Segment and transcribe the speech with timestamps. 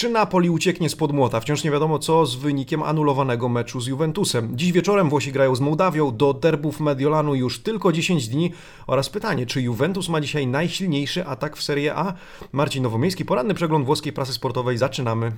[0.00, 1.40] Czy Napoli ucieknie spod młota?
[1.40, 4.56] Wciąż nie wiadomo co z wynikiem anulowanego meczu z Juventusem.
[4.56, 8.52] Dziś wieczorem Włosi grają z Mołdawią, do derbów Mediolanu już tylko 10 dni
[8.86, 12.14] oraz pytanie, czy Juventus ma dzisiaj najsilniejszy atak w Serie A?
[12.52, 14.78] Marcin Nowomiejski, poranny przegląd włoskiej prasy sportowej.
[14.78, 15.32] Zaczynamy.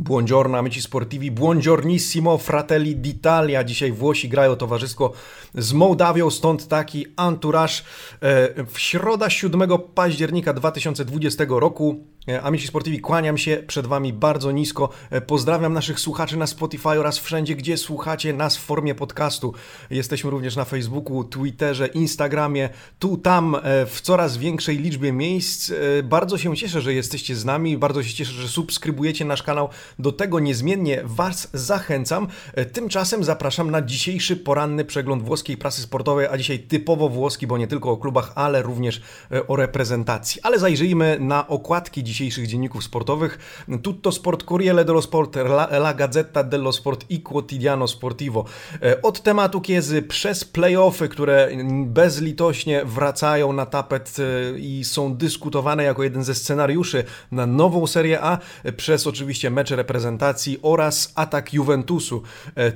[0.00, 3.64] Buongiorno amici sportivi, buongiornissimo fratelli d'Italia.
[3.64, 5.12] Dzisiaj Włosi grają towarzysko
[5.54, 7.74] z Mołdawią, stąd taki entourage.
[8.20, 12.04] E, w środa 7 października 2020 roku
[12.42, 14.88] amici Sportivi, kłaniam się przed Wami bardzo nisko.
[15.10, 19.54] E, pozdrawiam naszych słuchaczy na Spotify oraz wszędzie, gdzie słuchacie nas w formie podcastu.
[19.90, 25.72] Jesteśmy również na Facebooku, Twitterze, Instagramie, tu, tam, e, w coraz większej liczbie miejsc.
[26.04, 29.68] Bardzo się cieszę, że jesteście z nami, bardzo się cieszę, że subskrybujecie nasz kanał.
[29.98, 32.28] Do tego niezmiennie Was zachęcam.
[32.72, 37.66] Tymczasem zapraszam na dzisiejszy poranny przegląd włoskiej prasy sportowej, a dzisiaj typowo włoski, bo nie
[37.66, 39.02] tylko o klubach, ale również
[39.48, 40.40] o reprezentacji.
[40.42, 43.38] Ale zajrzyjmy na okładki dzisiejszych dzienników sportowych.
[43.82, 48.44] Tutto Sport, Corriere dello Sport, La, La Gazzetta dello Sport i Quotidiano Sportivo.
[48.82, 51.48] E, od tematu Kiezy przez playoffy, które
[51.84, 58.20] bezlitośnie wracają na tapet e, i są dyskutowane jako jeden ze scenariuszy na nową Serię
[58.20, 62.22] A, e, przez oczywiście mecze reprezentacji oraz atak Juventusu.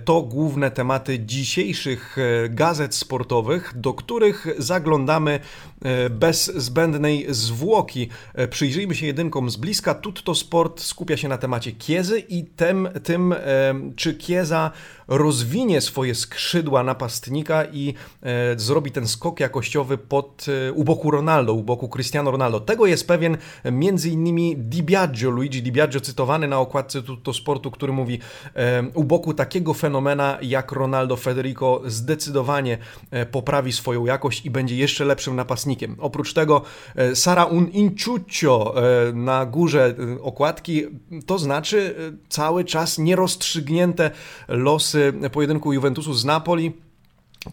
[0.05, 2.17] To główne tematy dzisiejszych
[2.51, 5.41] gazet sportowych, do których zaglądamy
[6.11, 8.09] bez zbędnej zwłoki.
[8.51, 9.95] Przyjrzyjmy się jedynie z bliska.
[9.95, 13.35] Tutto Sport skupia się na temacie Kiezy i tym, tym
[13.97, 14.71] czy Kieza
[15.09, 21.55] rozwinie swoje skrzydła napastnika i e, zrobi ten skok jakościowy pod, e, u boku Ronaldo,
[21.55, 22.61] u boku Cristiano Ronaldo.
[22.61, 23.37] Tego jest pewien
[23.73, 28.19] między innymi Di Biagio, Luigi Di Biagio cytowany na okładce Tutto Sportu, który mówi
[28.55, 32.79] e, u boku takiego fenomena jak Ronaldo Federico zdecydowanie
[33.11, 35.97] e, poprawi swoją jakość i będzie jeszcze lepszym napastnikiem.
[36.01, 36.63] Oprócz tego
[36.97, 40.83] e, Sara un Inciuccio e, na górze okładki,
[41.27, 41.95] to znaczy
[42.29, 44.11] cały czas nierozstrzygnięte
[44.49, 44.94] losy
[45.31, 46.73] pojedynku Juventusu z Napoli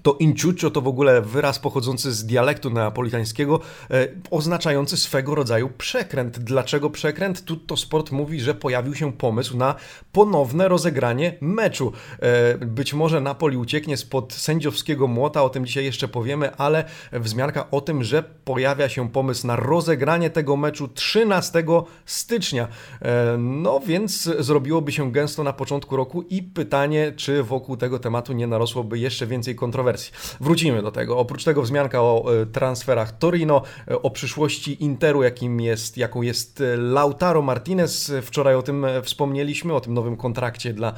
[0.01, 3.59] to inciuccio to w ogóle wyraz pochodzący z dialektu neapolitańskiego,
[3.91, 6.39] e, oznaczający swego rodzaju przekręt.
[6.39, 7.45] Dlaczego przekręt?
[7.45, 9.75] Tutto Sport mówi, że pojawił się pomysł na
[10.11, 11.91] ponowne rozegranie meczu.
[12.19, 17.71] E, być może Napoli ucieknie spod sędziowskiego młota, o tym dzisiaj jeszcze powiemy, ale wzmianka
[17.71, 21.63] o tym, że pojawia się pomysł na rozegranie tego meczu 13
[22.05, 22.67] stycznia.
[23.01, 28.33] E, no więc zrobiłoby się gęsto na początku roku i pytanie, czy wokół tego tematu
[28.33, 30.13] nie narosłoby jeszcze więcej kontrowersji kontrowersji.
[30.39, 31.17] Wrócimy do tego.
[31.17, 36.61] Oprócz tego wzmianka o e, transferach Torino, e, o przyszłości Interu, jakim jest, jaką jest
[36.61, 38.11] e, Lautaro Martinez.
[38.21, 40.93] Wczoraj o tym wspomnieliśmy, o tym nowym kontrakcie dla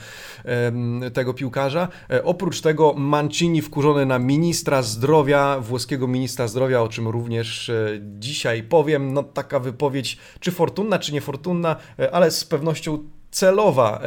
[1.14, 1.88] tego piłkarza.
[2.24, 7.72] Oprócz tego Mancini wkurzony na ministra zdrowia, włoskiego ministra zdrowia, o czym również
[8.20, 9.14] dzisiaj powiem.
[9.14, 11.76] No taka wypowiedź, czy fortunna, czy niefortunna,
[12.12, 12.98] ale z pewnością
[13.34, 14.02] celowa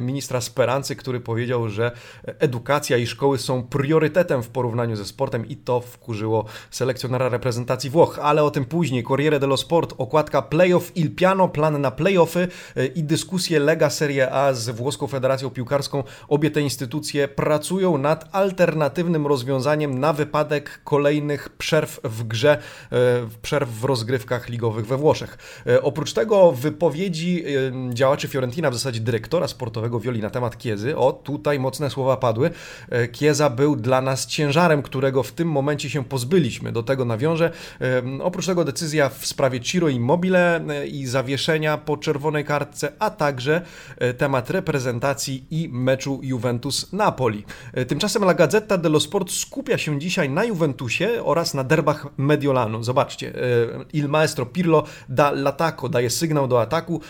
[0.00, 1.90] ministra Sperancy, który powiedział, że
[2.24, 8.18] edukacja i szkoły są priorytetem w porównaniu ze sportem i to wkurzyło selekcjonera reprezentacji Włoch,
[8.22, 9.04] ale o tym później.
[9.04, 14.32] Corriere dello Sport, okładka playoff Il Piano, plan na playoffy e, i dyskusje Lega Serie
[14.32, 16.04] A z włoską Federacją Piłkarską.
[16.28, 22.58] Obie te instytucje pracują nad alternatywnym rozwiązaniem na wypadek kolejnych przerw w grze,
[22.92, 22.96] e,
[23.42, 25.38] przerw w rozgrywkach ligowych we Włoszech.
[25.66, 27.44] E, oprócz tego wypowiedzi
[27.92, 30.96] działaczy Fiorentina w zasadzie dyrektora sportowego Wioli na temat Kiezy.
[30.96, 32.50] O, tutaj mocne słowa padły.
[32.88, 36.72] E, Kieza był dla nas ciężarem, którego w tym momencie się pozbyliśmy.
[36.72, 37.50] Do tego nawiążę.
[38.22, 43.62] Oprócz tego decyzja w sprawie Ciro Immobile e, i zawieszenia po czerwonej kartce, a także
[43.98, 47.44] e, temat reprezentacji i meczu Juventus-Napoli.
[47.88, 52.82] Tymczasem La Gazzetta dello Sport skupia się dzisiaj na Juventusie oraz na derbach Mediolanu.
[52.82, 53.32] Zobaczcie,
[53.92, 57.00] Il Maestro Pirlo da l'ataco, daje sygnał do ataku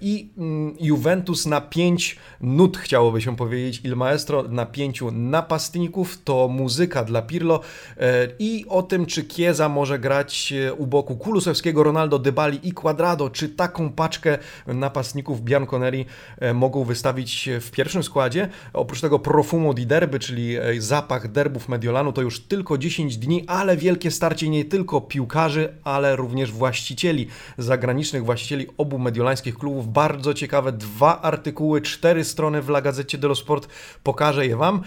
[0.00, 6.48] i mm, Juventus na pięć nut, chciałoby się powiedzieć, Il Maestro na pięciu napastników, to
[6.48, 7.60] muzyka dla Pirlo
[7.96, 12.72] e, i o tym, czy Chiesa może grać e, u boku Kulusewskiego, Ronaldo, Dybali i
[12.72, 16.06] Quadrado, czy taką paczkę napastników Bianconeri
[16.38, 18.48] e, mogą wystawić w pierwszym składzie.
[18.72, 23.76] Oprócz tego profumo di derby, czyli zapach derbów Mediolanu, to już tylko 10 dni, ale
[23.76, 27.26] wielkie starcie nie tylko piłkarzy, ale również właścicieli,
[27.58, 29.92] zagranicznych właścicieli obu mediolańskich klubów.
[29.92, 33.68] Bardzo ciekawe dwa artykuły, cztery strony w La Gazzecie dello Sport.
[34.02, 34.80] Pokażę je Wam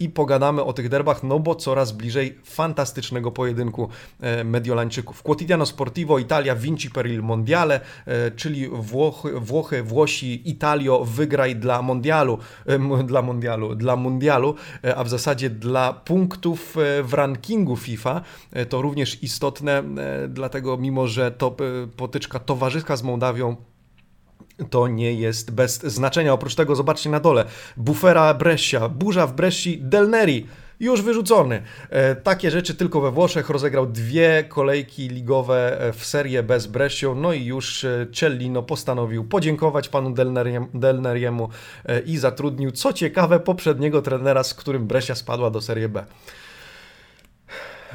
[0.00, 3.88] i pogadamy o tych derbach, no bo coraz bliżej fantastycznego pojedynku
[4.44, 5.22] Mediolańczyków.
[5.22, 7.80] Quotidiano Sportivo Italia Vinci per il Mondiale,
[8.36, 12.38] czyli Włochy, Włochy Włosi, Italio wygraj dla Mondialu,
[13.04, 14.54] dla Mondialu, dla Mundialu,
[14.96, 18.20] a w zasadzie dla punktów w rankingu FIFA.
[18.68, 19.82] To również istotne,
[20.28, 21.56] dlatego mimo, że to
[21.96, 23.56] potyczka towarzyska z Mołdawią
[24.70, 26.32] to nie jest bez znaczenia.
[26.32, 27.44] Oprócz tego zobaczcie na dole.
[27.76, 30.46] Bufera Brescia, burza w Bresci, Delneri
[30.82, 31.62] już wyrzucony.
[31.90, 33.50] E, takie rzeczy tylko we Włoszech.
[33.50, 39.24] Rozegrał dwie kolejki ligowe e, w serię bez Brescią, no i już e, Cellino postanowił
[39.24, 40.14] podziękować panu
[40.74, 41.48] Delneriemu
[42.06, 46.04] i zatrudnił, co ciekawe, poprzedniego trenera, z którym Brescia spadła do serii B.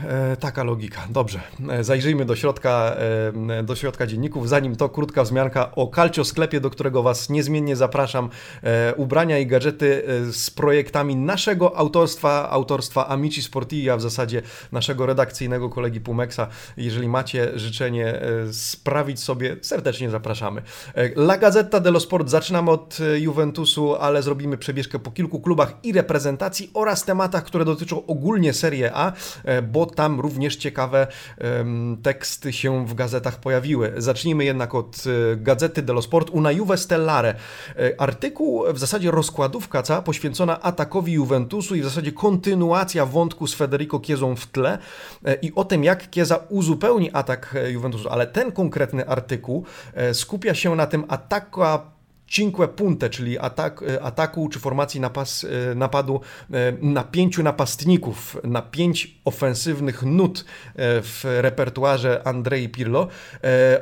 [0.05, 1.01] E, taka logika.
[1.09, 1.39] Dobrze,
[1.69, 2.95] e, zajrzyjmy do środka,
[3.49, 4.49] e, do środka dzienników.
[4.49, 8.29] Zanim to krótka wzmianka o Calcio sklepie, do którego Was niezmiennie zapraszam.
[8.95, 14.41] Ubrania i gadżety z projektami naszego autorstwa, autorstwa Amici Sportivi, a w zasadzie
[14.71, 16.47] naszego redakcyjnego kolegi Pumexa.
[16.77, 18.21] Jeżeli macie życzenie
[18.51, 20.61] sprawić sobie, serdecznie zapraszamy.
[21.15, 22.29] La Gazzetta dello Sport.
[22.29, 28.05] Zaczynamy od Juventusu, ale zrobimy przebieżkę po kilku klubach i reprezentacji oraz tematach, które dotyczą
[28.05, 29.11] ogólnie Serie A,
[29.63, 31.07] bo tam również ciekawe
[32.03, 33.93] teksty się w gazetach pojawiły.
[33.97, 35.03] Zacznijmy jednak od
[35.33, 37.25] e, Gazety dello Sport Una Juve Stellare.
[37.25, 37.35] E,
[38.01, 43.99] artykuł, w zasadzie rozkładówka cała poświęcona atakowi Juventusu i w zasadzie kontynuacja wątku z Federico
[43.99, 44.77] Chiezą w tle
[45.25, 48.09] e, i o tym, jak Chiesa uzupełni atak Juventusu.
[48.09, 49.65] Ale ten konkretny artykuł
[50.13, 51.61] skupia się na tym ataku
[52.27, 56.21] Cinque Punte, czyli atak, e, ataku czy formacji napas, e, napadu
[56.51, 60.45] e, na pięciu napastników, na pięć ofensywnych nut
[60.75, 63.07] w repertuarze Andrei Pirlo.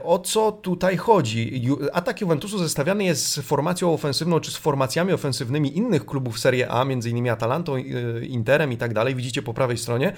[0.04, 1.68] O co tutaj chodzi?
[1.94, 6.84] Atak Juventusu zestawiany jest z formacją ofensywną czy z formacjami ofensywnymi innych klubów Serie A,
[6.84, 7.78] innymi Atalantą,
[8.22, 9.16] Interem i tak dalej.
[9.16, 10.14] Widzicie po prawej stronie.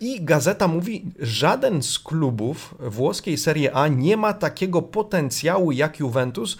[0.00, 6.58] I gazeta mówi, żaden z klubów włoskiej Serie A nie ma takiego potencjału jak Juventus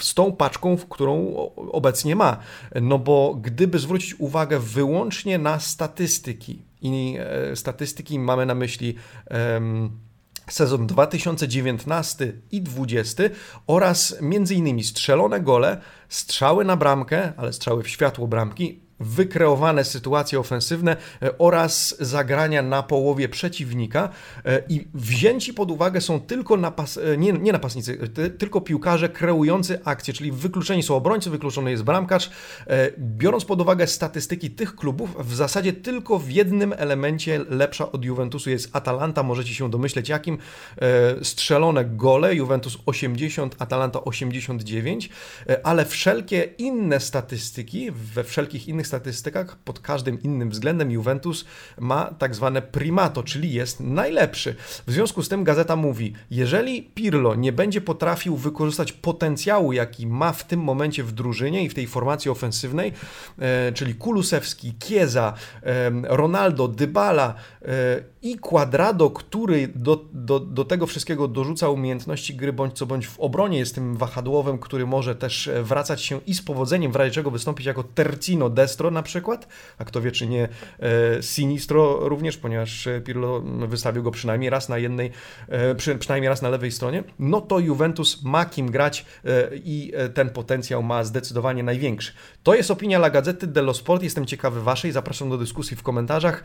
[0.00, 2.36] z tą paczką, którą obecnie ma.
[2.82, 8.94] No bo gdyby zwrócić uwagę wyłącznie na statystyki, i e, statystyki mamy na myśli
[10.50, 13.22] sezon 2019 i 2020
[13.66, 14.16] oraz
[14.50, 21.38] innymi strzelone gole, strzały na bramkę, ale strzały w światło bramki, wykreowane sytuacje ofensywne e,
[21.38, 24.08] oraz zagrania na połowie przeciwnika
[24.44, 27.98] e, i wzięci pod uwagę są tylko napas, e, nie, nie napastnicy,
[28.38, 32.30] tylko piłkarze kreujący akcję, czyli wykluczeni są obrońcy, wykluczony jest bramkarz.
[32.98, 38.50] Biorąc pod uwagę statystyki tych klubów, w zasadzie tylko w jednym elemencie lepsza od Juventusu
[38.50, 40.38] jest Atalanta, możecie się domyśleć jakim.
[41.22, 45.10] Strzelone gole, Juventus 80, Atalanta 89,
[45.62, 51.44] ale wszelkie inne statystyki, we wszelkich innych statystykach pod każdym innym względem Juventus
[51.78, 54.54] ma tak zwane primato, czyli jest najlepszy.
[54.86, 60.32] W związku z tym gazeta mówi, jeżeli Pirlo nie będzie potrafił wykorzystać potencjału, jaki ma
[60.32, 62.92] w tym momencie w drużynie i w tej formacji ofensywnej,
[63.38, 67.66] e, czyli Kulusewski, Kieza, e, Ronaldo, Dybala e,
[68.22, 73.20] i Quadrado, który do, do, do tego wszystkiego dorzuca umiejętności gry bądź co bądź w
[73.20, 77.30] obronie, jest tym wahadłowym, który może też wracać się i z powodzeniem, w razie czego
[77.30, 79.48] wystąpić jako tercino destro, Na przykład,
[79.78, 80.48] a kto wie czy nie
[80.78, 85.10] e, Sinistro również, ponieważ Pirlo wystawił go przynajmniej raz na jednej,
[85.48, 89.92] e, przy, przynajmniej raz na lewej stronie, no to Juventus ma kim grać e, i
[90.14, 92.12] ten potencjał ma zdecydowanie największy.
[92.42, 96.44] To jest opinia La Gazzetta dello Sport, jestem ciekawy waszej, zapraszam do dyskusji w komentarzach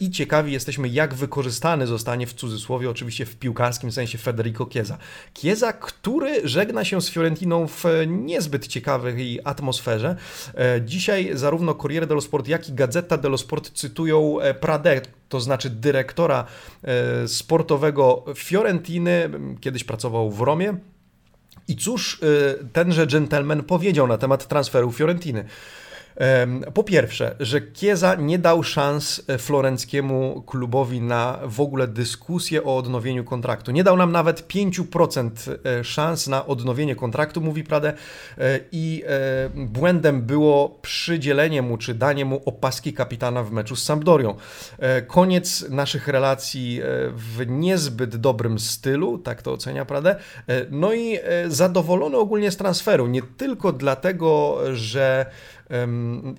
[0.00, 4.98] i ciekawi jesteśmy jak wykorzystany zostanie w cudzysłowie, oczywiście w piłkarskim sensie Federico Chiesa.
[5.34, 10.16] Chiesa, który żegna się z Fiorentiną w niezbyt ciekawej atmosferze.
[10.84, 15.40] Dzisiaj zarówno zarówno Corriere dello Sport, jak i Gazeta dello Sport cytują e, Prade, to
[15.40, 16.44] znaczy dyrektora
[16.82, 20.76] e, sportowego Fiorentiny, kiedyś pracował w Romie.
[21.68, 25.44] I cóż e, tenże gentleman powiedział na temat transferu Fiorentiny?
[26.74, 32.76] Po pierwsze, że Kieza nie dał szans e, florenckiemu klubowi na w ogóle dyskusję o
[32.76, 33.70] odnowieniu kontraktu.
[33.70, 35.30] Nie dał nam nawet 5%
[35.64, 37.92] e, szans na odnowienie kontraktu, mówi Prade,
[38.38, 39.04] e, i
[39.54, 44.34] błędem było przydzielenie mu czy danie mu opaski kapitana w meczu z Sampdorią.
[45.06, 46.80] Koniec naszych relacji
[47.12, 50.16] w niezbyt dobrym stylu, tak to ocenia Prade.
[50.70, 55.26] No i zadowolony ogólnie z transferu, nie tylko dlatego, że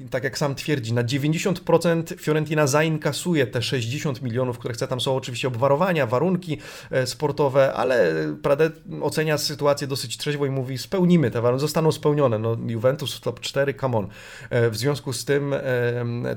[0.10, 4.88] tak jak sam twierdzi, na 90% Fiorentina zainkasuje te 60 milionów, które chce.
[4.88, 6.58] Tam są oczywiście obwarowania, warunki
[6.92, 8.72] e, sportowe, ale Prade
[9.02, 12.40] ocenia sytuację dosyć trzeźwo i mówi, spełnimy te warunki, zostaną spełnione.
[12.40, 14.08] No, Juventus top 4, come on.
[14.50, 15.56] E, w związku z tym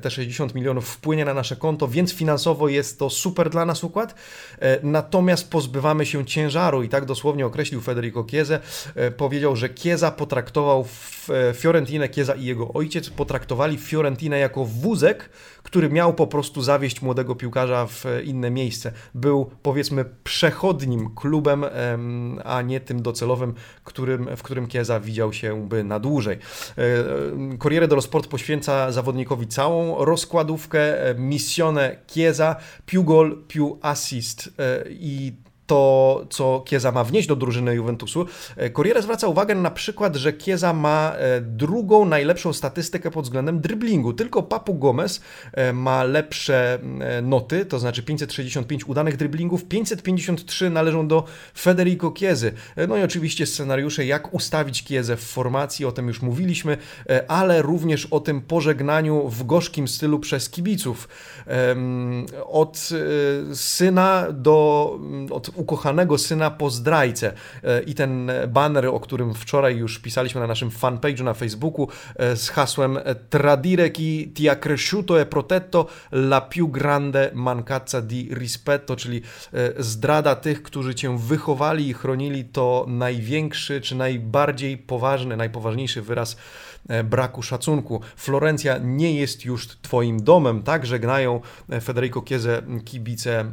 [0.02, 4.14] te 60 milionów wpłynie na nasze konto, więc finansowo jest to super dla nas układ.
[4.58, 8.58] E, natomiast pozbywamy się ciężaru i tak dosłownie określił Federico Chiesa.
[9.16, 10.86] Powiedział, że Chiesa potraktował
[11.54, 12.81] Fiorentinę, Chiesa i jego ojciec
[13.16, 15.30] potraktowali Fiorentinę jako wózek,
[15.62, 18.92] który miał po prostu zawieść młodego piłkarza w inne miejsce.
[19.14, 21.64] Był powiedzmy przechodnim klubem,
[22.44, 26.38] a nie tym docelowym, którym, w którym Chiesa widział się by na dłużej.
[26.78, 34.48] E, Corriere dello Sport poświęca zawodnikowi całą rozkładówkę, e, missione Chiesa, più gol, più assist
[34.58, 35.32] e, i
[35.72, 38.26] to, co Kieza ma wnieść do drużyny Juventusu.
[38.56, 43.60] E, Corriere zwraca uwagę na przykład, że Kieza ma e, drugą najlepszą statystykę pod względem
[43.60, 44.12] driblingu.
[44.12, 45.20] Tylko Papu Gomez
[45.52, 46.78] e, ma lepsze
[47.22, 51.24] noty, to znaczy 565 udanych driblingów, 553 należą do
[51.58, 52.52] Federico Kiezy.
[52.88, 56.76] No i oczywiście scenariusze, jak ustawić Kiezę w formacji, o tym już mówiliśmy,
[57.28, 61.08] ale również o tym pożegnaniu w gorzkim stylu przez kibiców.
[62.46, 62.88] Od
[63.54, 64.98] syna do
[65.30, 67.32] od ukochanego syna po zdrajce.
[67.64, 72.36] E, I ten banner, o którym wczoraj już pisaliśmy na naszym fanpage'u na Facebooku e,
[72.36, 72.98] z hasłem
[73.30, 79.82] Tradire chi ti ha cresciuto e protetto la più grande mancazza di rispetto, czyli e,
[79.82, 86.36] zdrada tych, którzy cię wychowali i chronili, to największy czy najbardziej poważny, najpoważniejszy wyraz
[87.04, 88.00] braku szacunku.
[88.16, 91.40] Florencja nie jest już twoim domem, tak żegnają
[91.80, 93.52] Federico Chiese kibice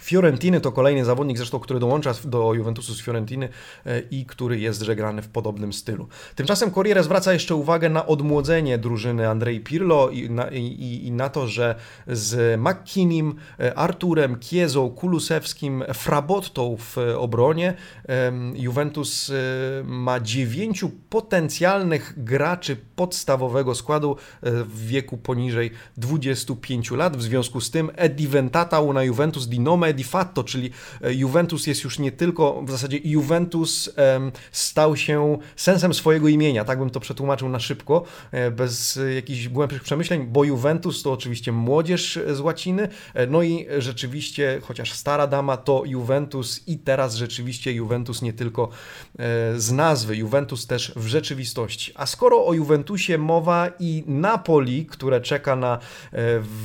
[0.00, 3.48] Fiorentiny to kolejny zawodnik, zresztą, który dołącza do Juventusu z Fiorentiny
[3.86, 6.08] e, i który jest żegrany w podobnym stylu.
[6.34, 11.28] Tymczasem Corriere zwraca jeszcze uwagę na odmłodzenie drużyny Andrei Pirlo i na, i, i na
[11.28, 11.74] to, że
[12.06, 17.74] z McKinim, e, Arturem, Kiezą, Kulusewskim, Frabottą w obronie
[18.54, 19.34] Juventus e,
[19.84, 27.16] ma dziewięciu potencjalnych graczy podstawowego składu w wieku poniżej 25 lat.
[27.16, 30.70] W związku z tym Edi Ventata na Juventus di nome di fatto, czyli
[31.02, 33.90] e, Juventus jest już nie tylko, w zasadzie Juventus
[34.52, 39.82] stał się sensem swojego imienia, tak bym to przetłumaczył na szybko, e, bez jakichś głębszych
[39.82, 45.56] przemyśleń, bo Juventus to oczywiście młodzież z łaciny, e, no i rzeczywiście, chociaż stara dama,
[45.56, 48.68] to Juventus i teraz rzeczywiście Juventus nie tylko
[49.56, 51.92] z nazwy, Juventus też w rzeczywistości.
[51.94, 55.78] A skoro o Juventusie mowa i Napoli, które czeka na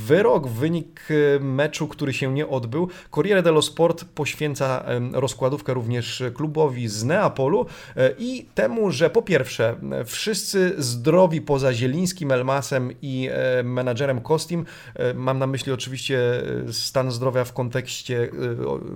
[0.06, 1.08] wyrok, wynik
[1.40, 7.66] meczu, który się nie odbył, Corriere dello Sport poświęca rozkładówkę również klubowi z Neapolu
[7.96, 14.66] e, i temu, że po pierwsze wszyscy zdrowi poza Zielińskim, Elmasem i e, menadżerem Kostim,
[14.94, 16.42] e, mam na myśli oczywiście
[16.72, 18.30] stan zdrowia w kontekście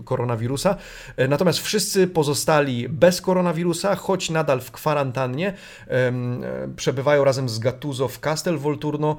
[0.05, 0.77] koronawirusa,
[1.29, 5.53] natomiast wszyscy pozostali bez koronawirusa, choć nadal w kwarantannie,
[6.77, 9.17] przebywają razem z Gattuso w Castel Volturno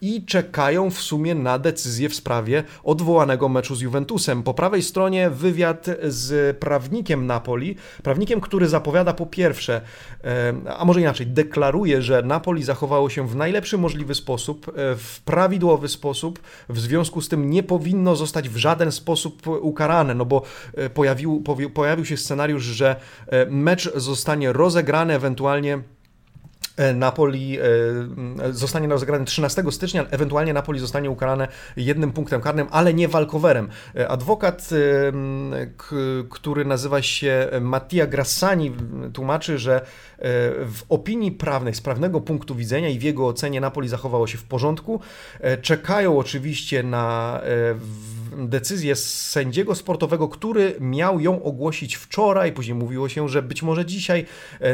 [0.00, 4.27] i czekają w sumie na decyzję w sprawie odwołanego meczu z Juventusem.
[4.44, 9.80] Po prawej stronie wywiad z prawnikiem Napoli, prawnikiem, który zapowiada po pierwsze,
[10.24, 15.20] e, a może inaczej, deklaruje, że Napoli zachowało się w najlepszy możliwy sposób, e, w
[15.24, 20.42] prawidłowy sposób, w związku z tym nie powinno zostać w żaden sposób ukarane, no bo
[20.74, 21.44] e, pojawił,
[21.74, 22.96] pojawił się scenariusz, że
[23.50, 25.97] mecz zostanie rozegrany ewentualnie E,
[26.94, 27.62] Napoli e,
[28.52, 33.68] zostanie rozegrany 13 stycznia, ewentualnie Napoli zostanie ukarane jednym punktem karnym, ale nie walkowerem.
[33.96, 34.68] E, adwokat,
[36.30, 38.72] który nazywa się Mattia Grassani,
[39.12, 39.80] tłumaczy, że
[40.58, 44.44] w opinii prawnej, z prawnego punktu widzenia i w jego ocenie Napoli zachowało się w
[44.44, 45.00] porządku.
[45.62, 47.40] Czekają oczywiście na
[48.46, 54.26] decyzję sędziego sportowego, który miał ją ogłosić wczoraj, później mówiło się, że być może dzisiaj,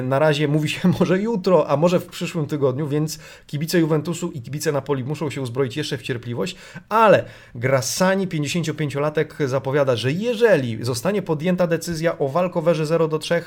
[0.02, 4.42] na razie mówi się może jutro, a może w przyszłym tygodniu, więc kibice Juventusu i
[4.42, 6.56] kibice Napoli muszą się uzbroić jeszcze w cierpliwość,
[6.88, 13.42] ale Grassani, 55-latek, zapowiada, że jeżeli zostanie podjęta decyzja o walkowerze 0 do 3,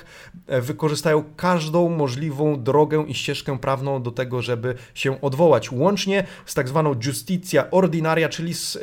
[0.48, 6.54] e, wykorzystają każdą możliwą drogę i ścieżkę prawną do tego, żeby się odwołać, łącznie z
[6.54, 8.80] tak zwaną justitia ordinaria, czyli z y,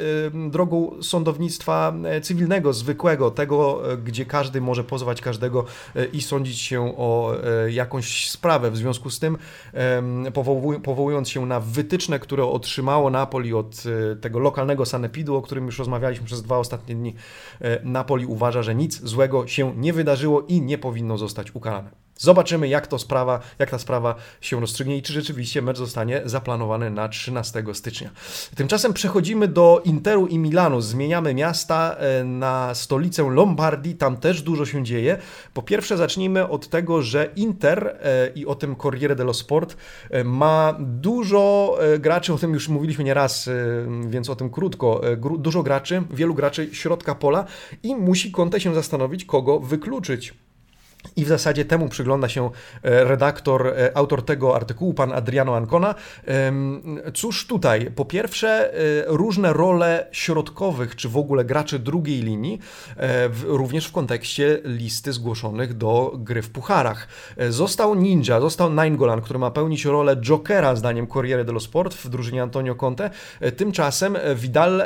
[0.50, 5.64] drogą sądownictwa e, cywilnego, zwykłego, tego, gdzie każdy może pozwać każdego
[6.12, 7.34] i sądzić się o
[7.68, 8.70] jakąś sprawę.
[8.70, 9.38] W związku z tym
[10.82, 15.78] powołując się na wytyczne, które otrzymało Napoli od e, tego lokalnego sanepidu, o którym już
[15.78, 17.14] rozmawialiśmy przez dwa ostatnie dni,
[17.60, 21.90] e, Napoli uważa, że nic złego się nie wydarzyło i nie powinno zostać ukarane.
[22.18, 26.90] Zobaczymy, jak to sprawa, jak ta sprawa się rozstrzygnie i czy rzeczywiście mecz zostanie zaplanowany
[26.90, 28.10] na 13 stycznia.
[28.56, 30.80] Tymczasem przechodzimy do Interu i Milanu.
[30.80, 33.94] Zmieniamy miasta e, na stolicę Lombardii.
[33.94, 35.18] Tam też dużo się dzieje.
[35.54, 39.76] Po pierwsze, zacznijmy od tego, że Inter e, i o tym Corriere dello Sport
[40.10, 43.50] e, ma dużo graczy, o tym już mówiliśmy nieraz,
[44.06, 45.00] więc o tym krótko.
[45.38, 47.44] Dużo graczy, wielu graczy środka pola
[47.82, 50.34] i musi Conte się zastanowić, kogo wykluczyć.
[51.16, 52.50] I w zasadzie temu przygląda się
[52.82, 55.94] e, redaktor, e, autor tego artykułu, pan Adriano Ancona.
[57.14, 57.90] Cóż tutaj?
[57.96, 62.58] Po pierwsze, e, różne role środkowych, czy w ogóle graczy drugiej linii,
[63.44, 67.08] również w kontekście listy zgłoszonych do gry w pucharach.
[67.48, 72.42] Został Ninja, został Nainggolan, który ma pełnić rolę Jokera, zdaniem Corriere dello Sport w drużynie
[72.42, 73.10] Antonio Conte.
[73.56, 74.82] Tymczasem Vidal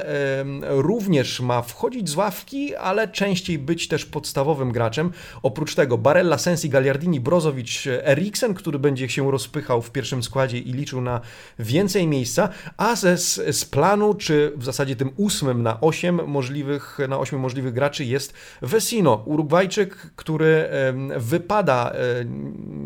[0.61, 5.13] również ma wchodzić z ławki, ale częściej być też podstawowym graczem.
[5.43, 10.73] Oprócz tego Barella, Sensi, Gagliardini, Brozowicz, Eriksen, który będzie się rozpychał w pierwszym składzie i
[10.73, 11.21] liczył na
[11.59, 13.19] więcej miejsca, a ze,
[13.53, 18.35] z planu, czy w zasadzie tym ósmym na osiem możliwych, na ośmiu możliwych graczy jest
[18.62, 20.69] Vesino, Urugwajczyk, który
[21.17, 21.93] wypada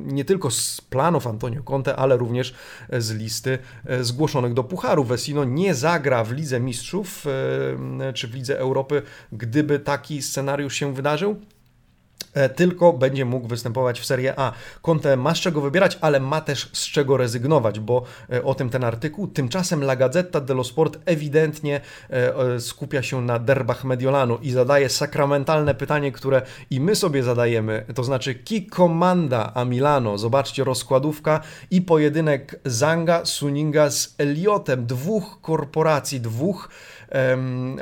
[0.05, 2.55] nie tylko z planów Antonio Conte, ale również
[2.99, 5.05] z listy e, zgłoszonych do Pucharu.
[5.05, 7.27] Vesino nie zagra w Lidze Mistrzów
[8.15, 9.03] czy w Lidze Europy,
[9.33, 11.37] gdyby taki scenariusz się wydarzył.
[12.35, 14.53] E, tylko będzie mógł występować w Serie A.
[14.83, 18.71] Conte ma z czego wybierać, ale ma też z czego rezygnować, bo e, o tym
[18.71, 19.27] ten artykuł.
[19.29, 25.75] Tymczasem La Gazzetta dello Sport ewidentnie e, skupia się na derbach Mediolanu i zadaje sakramentalne
[25.75, 30.19] pytanie, które i my sobie zadajemy, to znaczy ki comanda a Milano?
[30.19, 36.69] Zobaczcie, rozkładówka i pojedynek Zanga, Suninga z Eliotem, dwóch korporacji, dwóch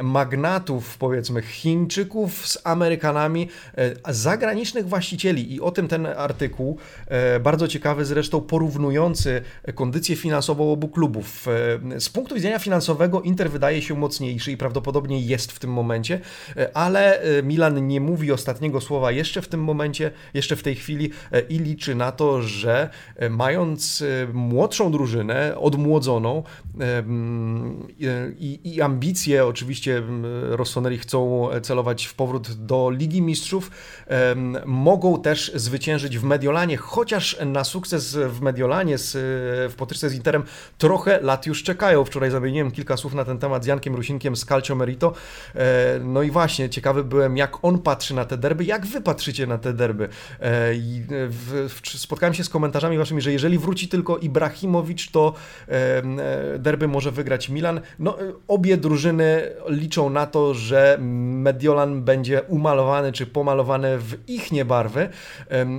[0.02, 7.68] magnatów, powiedzmy Chińczyków z Amerykanami, e, zagranicznych właścicieli i o tym ten artykuł, e, bardzo
[7.68, 9.42] ciekawy zresztą, porównujący
[9.74, 11.48] kondycję finansową obu klubów.
[11.94, 16.20] E, z punktu widzenia finansowego Inter wydaje się mocniejszy i prawdopodobnie jest w tym momencie,
[16.74, 21.10] ale Milan nie mówi ostatniego słowa jeszcze w tym momencie, jeszcze w tej chwili
[21.48, 22.90] i liczy na to, że
[23.30, 26.42] mając młodszą drużynę, odmłodzoną
[28.38, 28.82] i, i
[29.20, 29.46] ambicje.
[29.46, 30.02] Oczywiście
[30.50, 33.70] Rossoneri chcą celować w powrót do Ligi Mistrzów.
[34.66, 39.12] Mogą też zwyciężyć w Mediolanie, chociaż na sukces w Mediolanie z,
[39.72, 40.42] w potyczce z Interem
[40.78, 42.04] trochę lat już czekają.
[42.04, 45.12] Wczoraj zamieniłem kilka słów na ten temat z Jankiem Rusinkiem z Calcio Merito.
[45.54, 49.46] E, no i właśnie, ciekawy byłem, jak on patrzy na te derby, jak wy patrzycie
[49.46, 50.08] na te derby.
[50.40, 50.72] E,
[51.82, 55.34] spotkałem się z komentarzami waszymi, że jeżeli wróci tylko Ibrahimowicz, to
[55.68, 57.80] e, derby może wygrać Milan.
[57.98, 58.16] No,
[58.48, 65.08] obie drużyny drużyny liczą na to, że Mediolan będzie umalowany czy pomalowany w ich niebarwy.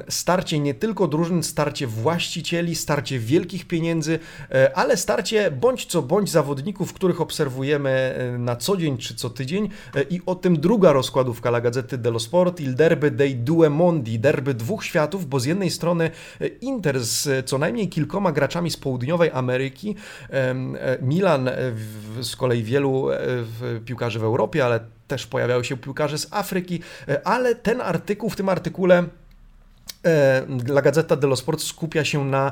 [0.10, 4.20] Starcie nie tylko drużyn, starcie właścicieli, starcie wielkich pieniędzy,
[4.52, 9.30] e, ale starcie bądź co bądź zawodników, których obserwujemy e, na co dzień czy co
[9.30, 9.70] tydzień.
[9.96, 14.20] E, I o tym druga rozkładówka La Gazety dello Sport, il derby dei due mondi,
[14.20, 16.12] derby dwóch światów, bo z jednej strony
[16.62, 19.96] Inter z co najmniej kilkoma graczami z południowej Ameryki,
[21.02, 21.50] Milan
[22.22, 23.08] z kolei wielu
[23.86, 28.36] piłkarzy w Europie, ale też pojawiają się piłkarze z Afryki, e, ale ten artykuł, w
[28.36, 29.04] tym artykule
[30.06, 32.52] e, La Gazzetta dello Sport skupia się na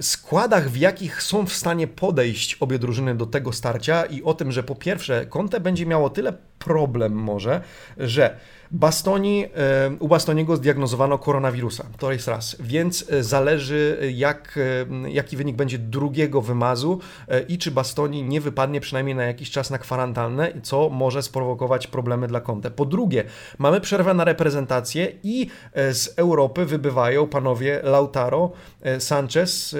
[0.00, 4.52] składach, w jakich są w stanie podejść obie drużyny do tego starcia i o tym,
[4.52, 7.60] że po pierwsze Conte będzie miało tyle problem może,
[7.98, 8.36] że
[8.74, 14.58] Bastoni, e, u Bastoniego zdiagnozowano koronawirusa, to jest raz, więc e, zależy jak,
[15.04, 17.00] e, jaki wynik będzie drugiego wymazu
[17.48, 22.28] i czy Bastoni nie wypadnie przynajmniej na jakiś czas na kwarantannę, co może sprowokować problemy
[22.28, 22.70] dla Conte.
[22.70, 23.24] Po drugie,
[23.58, 28.52] mamy przerwę na reprezentację i z Europy wybywają panowie Lautaro,
[28.98, 29.76] Sanchez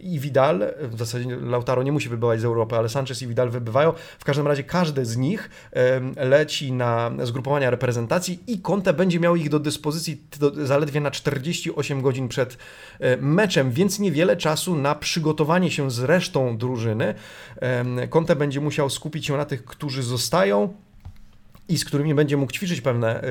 [0.00, 3.92] i Vidal, w zasadzie Lautaro nie musi wybywać z Europy, ale Sanchez i Vidal wybywają,
[4.18, 5.50] w każdym razie każdy z nich
[6.16, 10.22] leci na zgrupowania reprezentacji i Conte będzie miał ich do dyspozycji
[10.64, 12.58] zaledwie na 48 godzin przed
[13.00, 17.14] e, meczem, więc niewiele czasu na przygotowanie się z resztą drużyny.
[18.10, 20.74] Conte będzie musiał skupić się na tych, którzy zostają
[21.68, 23.22] i z którymi będzie mógł ćwiczyć pewne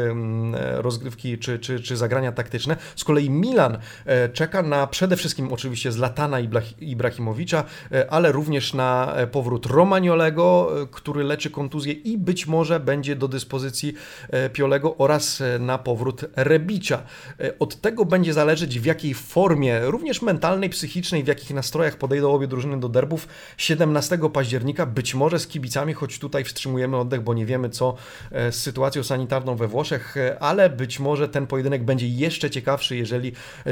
[0.75, 2.77] rozgrywki czy, czy, czy zagrania taktyczne.
[2.95, 6.37] Z kolei Milan e, czeka na przede wszystkim oczywiście Zlatana
[6.79, 13.15] Ibrahimowicza, e, ale również na e, powrót Romagnolego, który leczy kontuzję i być może będzie
[13.15, 13.93] do dyspozycji
[14.53, 17.03] Piolego oraz na powrót Rebicza.
[17.59, 22.47] Od tego będzie zależeć w jakiej formie, również mentalnej, psychicznej, w jakich nastrojach podejdą obie
[22.47, 27.45] drużyny do derbów 17 października, być może z kibicami, choć tutaj wstrzymujemy oddech, bo nie
[27.45, 27.95] wiemy co
[28.31, 33.31] z sytuacją sanitarną we Włoszech, ale być może ten pojedynek będzie jeszcze ciekawszy, jeżeli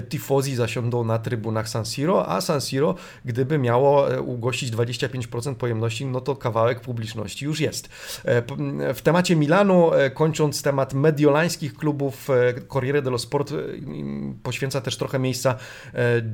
[0.10, 6.22] tifozi zasiądą na trybunach San Siro, a San Siro, gdyby miało ugościć 25% pojemności, no
[6.22, 7.90] to kawałek publiczności już jest.
[8.94, 12.28] W temacie Milanu, kończąc temat mediolańskich klubów,
[12.68, 13.54] Corriere dello Sport
[14.44, 15.56] poświęca też trochę miejsca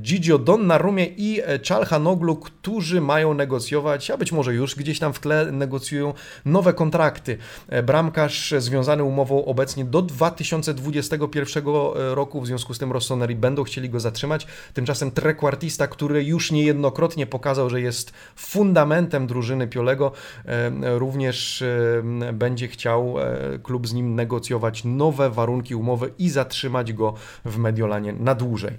[0.01, 5.51] Gigio Donnarumie i Czalhanoglu, którzy mają negocjować, a być może już gdzieś tam w tle
[5.51, 6.13] negocjują
[6.45, 7.37] nowe kontrakty.
[7.69, 11.63] E, bramkarz związany umową obecnie do 2021
[11.95, 14.47] roku, w związku z tym Rossoneri będą chcieli go zatrzymać.
[14.73, 20.11] Tymczasem trequartista, który już niejednokrotnie pokazał, że jest fundamentem drużyny Piolego,
[20.45, 23.15] e, również e, będzie chciał
[23.63, 27.13] klub z nim negocjować nowe warunki umowy i zatrzymać go
[27.45, 28.77] w Mediolanie na dłużej.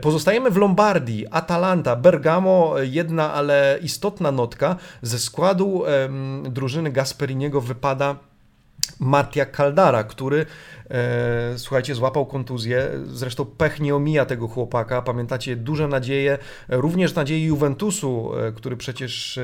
[0.00, 4.76] Pozostajemy w Lombardii, Atalanta, Bergamo, jedna, ale istotna notka.
[5.02, 5.82] Ze składu
[6.42, 8.29] drużyny Gasperiniego wypada
[8.98, 10.46] Mattia Caldara, który
[11.56, 12.88] słuchajcie, złapał kontuzję.
[13.06, 15.02] Zresztą pech nie omija tego chłopaka.
[15.02, 19.42] Pamiętacie duże nadzieje, również nadzieje Juventusu, e, który przecież e,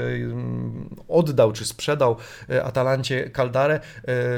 [1.09, 2.17] oddał czy sprzedał
[2.65, 3.81] Atalancie Caldarę.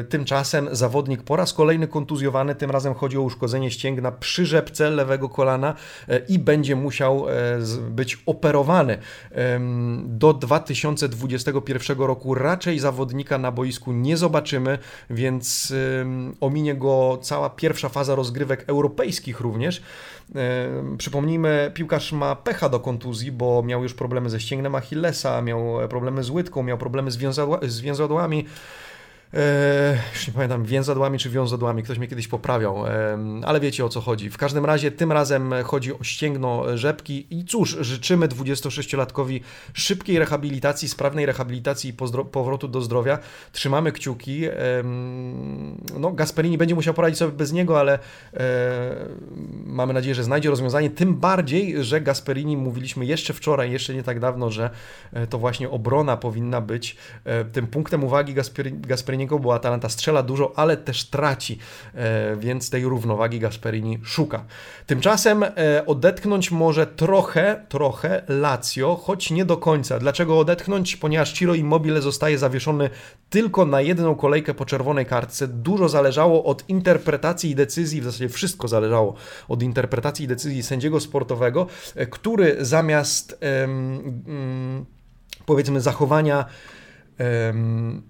[0.08, 5.28] Tymczasem zawodnik po raz kolejny kontuzjowany, tym razem chodzi o uszkodzenie ścięgna przy rzepce lewego
[5.28, 5.74] kolana
[6.28, 7.26] i będzie musiał
[7.90, 8.98] być operowany.
[10.04, 14.78] Do 2021 roku raczej zawodnika na boisku nie zobaczymy,
[15.10, 15.74] więc
[16.40, 19.82] ominie go cała pierwsza faza rozgrywek europejskich również.
[20.34, 25.88] E, przypomnijmy, piłkarz ma pecha do kontuzji, bo miał już problemy ze ścięgnem Achillesa, miał
[25.88, 27.10] problemy z łydką, miał problemy
[27.62, 28.46] z więzadłami.
[29.34, 32.84] Eee, już nie pamiętam, więzadłami czy wiązadłami, ktoś mnie kiedyś poprawiał,
[33.44, 34.30] ale wiecie o co chodzi.
[34.30, 39.40] W każdym razie tym razem chodzi o ścięgno rzepki i cóż, życzymy 26-latkowi
[39.72, 41.92] szybkiej rehabilitacji, sprawnej rehabilitacji i
[42.32, 43.18] powrotu do zdrowia.
[43.52, 44.42] Trzymamy kciuki.
[45.98, 47.98] No, Gasperini będzie musiał poradzić sobie bez niego, ale
[49.66, 50.90] mamy nadzieję, że znajdzie rozwiązanie.
[50.90, 54.70] Tym bardziej, że Gasperini mówiliśmy jeszcze wczoraj, jeszcze nie tak dawno, że
[55.12, 58.34] e, to właśnie obrona powinna być e, tym punktem uwagi
[58.80, 61.58] Gasperini Gasperinego, bo Atalanta strzela dużo, ale też traci,
[61.94, 64.44] e, więc tej równowagi Gasperini szuka.
[64.86, 65.52] Tymczasem e,
[65.86, 69.98] odetchnąć może trochę, trochę Lazio, choć nie do końca.
[69.98, 70.96] Dlaczego odetchnąć?
[70.96, 72.90] Ponieważ Ciro Immobile zostaje zawieszony
[73.30, 75.48] tylko na jedną kolejkę po czerwonej kartce.
[75.48, 79.14] Dużo zależało od interpretacji i decyzji, w zasadzie wszystko zależało
[79.48, 84.86] od interpretacji i decyzji sędziego sportowego, e, który zamiast um,
[85.46, 86.44] powiedzmy zachowania
[87.18, 88.02] um,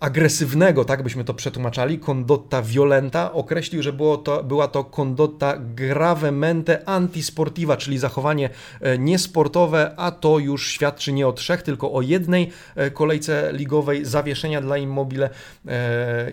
[0.00, 6.88] agresywnego, tak byśmy to przetłumaczali, condotta violenta, określił, że było to, była to condotta gravemente
[6.88, 12.50] antisportiva, czyli zachowanie e, niesportowe, a to już świadczy nie o trzech, tylko o jednej
[12.76, 15.30] e, kolejce ligowej zawieszenia dla Immobile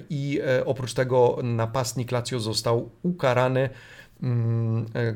[0.09, 3.59] i oprócz tego napastnik Lazio został ukarany.
[3.61, 3.94] e,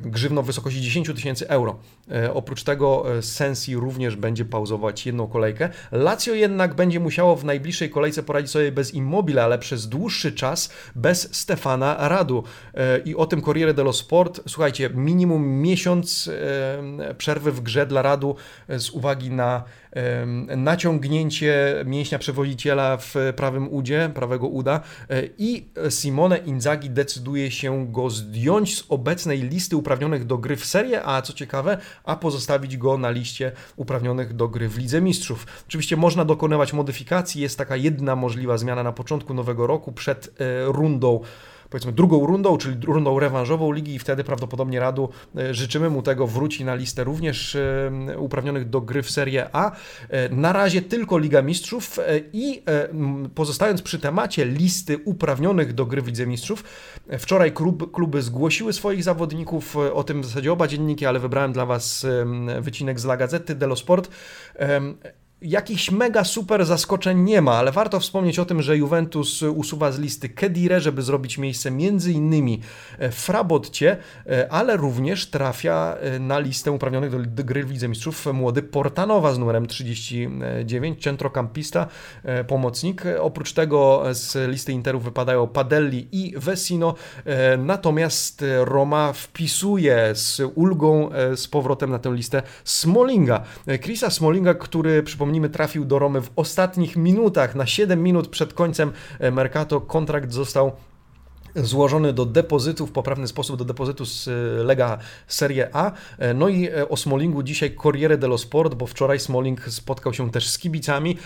[0.02, 1.80] grzywną w wysokości 10 tysięcy euro.
[2.12, 5.70] E, oprócz tego e, Sensi również będzie pauzować jedną kolejkę.
[5.92, 10.70] Lazio jednak będzie musiało w najbliższej kolejce poradzić sobie bez Immobile, ale przez dłuższy czas
[10.96, 12.44] bez Stefana Radu.
[13.06, 16.30] I o tym Corriere dello Sport, słuchajcie, minimum miesiąc
[17.18, 18.36] przerwy w grze dla Radu
[18.70, 19.64] z uwagi na
[20.58, 24.82] naciągnięcie mięśnia przewodiciela w prawym udzie, prawego uda
[25.38, 31.06] i Simone Inzaghi decyduje się go zdjąć z obecnej listy uprawnionych do gry w serię,
[31.06, 35.46] a co ciekawe, a pozostawić go na liście uprawnionych do gry w Lidze Mistrzów.
[35.68, 40.66] Oczywiście można dokonywać modyfikacji, jest taka jedna możliwa zmiana na początku nowego roku przed e,
[40.66, 41.20] rundą
[41.70, 46.28] powiedzmy drugą rundą, czyli rundą rewanżową ligi i wtedy prawdopodobnie Radu e, życzymy mu tego,
[46.28, 49.72] wróci na listę również e, uprawnionych do gry w Serie A.
[50.10, 52.00] E, na razie tylko Liga Mistrzów
[52.34, 52.64] i
[53.36, 56.64] pozostając przy temacie listy uprawnionych do gry w Lidze Mistrzów,
[57.20, 61.66] wczoraj klub, kluby zgłosiły swoich zawodników, o tym w zasadzie oba dzienniki, ale wybrałem dla
[61.66, 62.06] Was
[62.62, 64.10] wycinek z La Gazzetta dello Sport.
[65.42, 70.00] Jakichś mega super zaskoczeń nie ma, ale warto wspomnieć o tym, że Juventus usuwa z
[70.00, 72.62] listy Kedire, żeby zrobić miejsce między innymi
[72.98, 78.26] e, Frabotcie, e, ale również trafia e, na listę uprawnionych do gry w Lidze Mistrzów
[78.34, 81.88] młody Portanowa z numerem 39, centrocampista,
[82.48, 83.04] pomocnik.
[83.22, 86.96] Oprócz tego z listy Interu wypadają Padelli i Vecino,
[87.58, 93.44] natomiast Roma wpisuje z ulgą z powrotem na tę listę Smolinga.
[93.84, 98.54] Chrisa Smolinga, który przypomina przypomnijmy, trafił do Romy w ostatnich minutach, na 7 minut przed
[98.54, 100.72] końcem e, Mercato kontrakt został
[101.56, 104.32] złożony do depozytu w poprawny sposób do depozytu z e,
[104.64, 105.92] Lega Serie A.
[106.18, 110.32] E, no i e, o Smolingu dzisiaj Corriere dello Sport, bo wczoraj Smoling spotkał się
[110.32, 111.18] też z kibicami.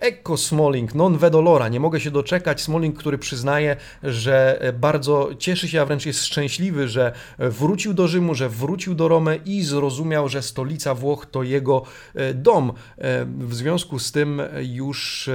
[0.00, 2.60] Ecco Smoling, non vedo l'ora, nie mogę się doczekać.
[2.60, 8.34] Smoling, który przyznaje, że bardzo cieszy się, a wręcz jest szczęśliwy, że wrócił do Rzymu,
[8.34, 11.82] że wrócił do Romy i zrozumiał, że stolica Włoch to jego
[12.34, 12.72] dom.
[13.38, 15.30] W związku z tym już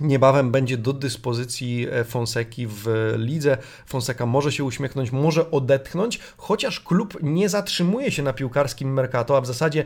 [0.00, 3.58] niebawem będzie do dyspozycji e, Fonseki w lidze.
[3.86, 9.40] Fonseca może się uśmiechnąć, może odetchnąć, chociaż klub nie zatrzymuje się na piłkarskim Mercato, a
[9.40, 9.84] w zasadzie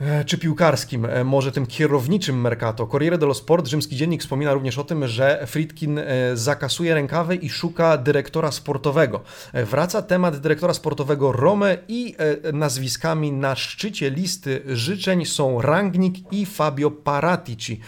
[0.00, 2.86] E, czy piłkarskim, e, może tym kierowniczym Mercato.
[2.86, 7.50] Corriere dello Sport, rzymski dziennik, wspomina również o tym, że Friedkin e, zakasuje rękawy i
[7.50, 9.20] szuka dyrektora sportowego.
[9.54, 12.16] Wraca temat dyrektora sportowego Rome i
[12.52, 17.80] nazwiskami na szczycie listy życzeń są Rangnick i Fabio Paratici.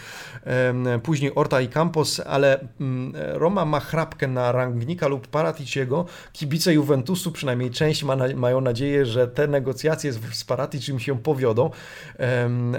[1.03, 6.05] Później Orta i Campos, ale mm, Roma ma chrapkę na Rangnicka lub Paraticiego.
[6.33, 11.69] Kibice Juventusu, przynajmniej część ma, mają nadzieję, że te negocjacje z Paraticim się powiodą.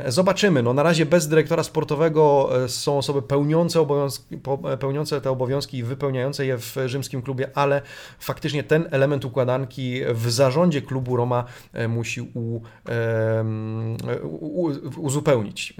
[0.07, 0.63] Zobaczymy.
[0.63, 5.79] No, na razie bez dyrektora sportowego e, są osoby pełniące, obowiązki, e, pełniące te obowiązki
[5.79, 7.83] i wypełniające je w rzymskim klubie, ale
[8.19, 12.61] faktycznie ten element układanki w zarządzie klubu Roma e, musi u,
[14.23, 15.75] u, uzupełnić.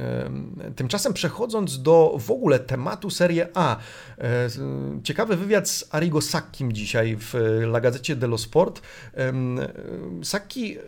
[0.77, 3.77] Tymczasem przechodząc do w ogóle tematu Serie A,
[5.03, 7.35] ciekawy wywiad z Arrigo Sackim dzisiaj w
[7.67, 8.83] La Gazzecie dello Sport.
[10.23, 10.79] Sacchi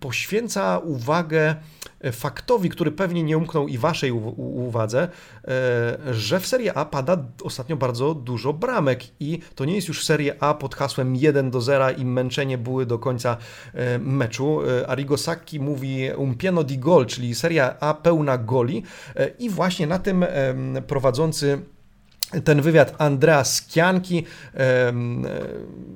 [0.00, 1.56] poświęca uwagę
[2.12, 5.08] faktowi, który pewnie nie umknął i waszej uwadze,
[5.48, 10.04] e, że w Serie A pada ostatnio bardzo dużo bramek i to nie jest już
[10.04, 13.36] Serie A pod hasłem 1 do 0 i męczenie były do końca
[13.74, 14.60] e, meczu.
[14.62, 18.82] E, Arrigo Sacchi mówi un pieno di gol, czyli Serie A pełna goli
[19.38, 20.24] i właśnie na tym
[20.86, 21.58] prowadzący
[22.44, 24.24] ten wywiad Andrea Skianki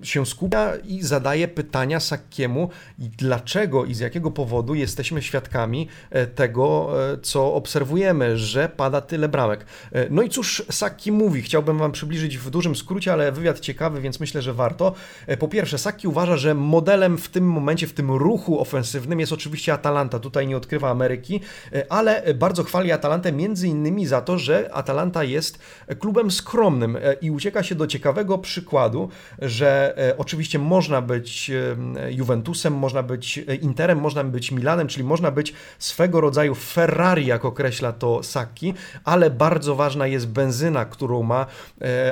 [0.02, 6.90] się skupia i zadaje pytania Sakiemu, dlaczego i z jakiego powodu jesteśmy świadkami e, tego,
[7.12, 9.66] e, co obserwujemy, że pada tyle bramek.
[9.92, 11.42] E, no i cóż Saki mówi?
[11.42, 14.94] Chciałbym Wam przybliżyć w dużym skrócie, ale wywiad ciekawy, więc myślę, że warto.
[15.38, 19.72] Po pierwsze, Saki uważa, że modelem w tym momencie, w tym ruchu ofensywnym jest oczywiście
[19.72, 20.18] Atalanta.
[20.18, 21.40] Tutaj nie odkrywa Ameryki,
[21.88, 25.58] ale bardzo chwali Atalantę między innymi za to, że Atalanta jest
[25.98, 32.12] klubem skromnym e, i ucieka się do ciekawego przykładu, że e, oczywiście można być e,
[32.12, 37.92] Juventusem, można być Interem, można być Milanem, czyli można być swego rodzaju Ferrari, jak określa
[37.92, 41.46] to Sacchi, ale bardzo ważna jest benzyna, którą ma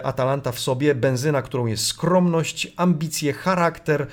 [0.03, 4.07] Atalanta w sobie, benzyna, którą jest skromność, ambicje, charakter,